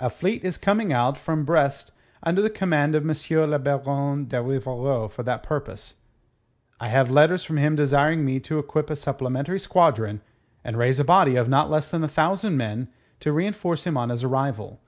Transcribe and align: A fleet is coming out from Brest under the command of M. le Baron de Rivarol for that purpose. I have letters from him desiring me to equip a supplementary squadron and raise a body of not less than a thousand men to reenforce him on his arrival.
A 0.00 0.10
fleet 0.10 0.42
is 0.42 0.58
coming 0.58 0.92
out 0.92 1.16
from 1.16 1.44
Brest 1.44 1.92
under 2.24 2.42
the 2.42 2.50
command 2.50 2.96
of 2.96 3.04
M. 3.08 3.14
le 3.50 3.56
Baron 3.60 4.26
de 4.26 4.42
Rivarol 4.42 5.08
for 5.08 5.22
that 5.22 5.44
purpose. 5.44 6.00
I 6.80 6.88
have 6.88 7.08
letters 7.08 7.44
from 7.44 7.56
him 7.56 7.76
desiring 7.76 8.24
me 8.24 8.40
to 8.40 8.58
equip 8.58 8.90
a 8.90 8.96
supplementary 8.96 9.60
squadron 9.60 10.22
and 10.64 10.76
raise 10.76 10.98
a 10.98 11.04
body 11.04 11.36
of 11.36 11.48
not 11.48 11.70
less 11.70 11.92
than 11.92 12.02
a 12.02 12.08
thousand 12.08 12.56
men 12.56 12.88
to 13.20 13.30
reenforce 13.30 13.84
him 13.84 13.96
on 13.96 14.08
his 14.08 14.24
arrival. 14.24 14.80